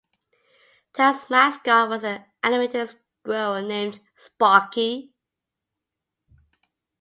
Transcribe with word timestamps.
Towers' 0.95 1.29
mascot 1.29 1.87
was 1.87 2.03
an 2.03 2.25
animated 2.41 2.95
squirrel 3.23 3.61
named 3.61 3.99
Sparky. 4.15 5.13